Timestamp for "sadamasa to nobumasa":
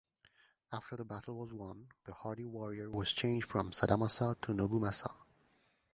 3.69-5.13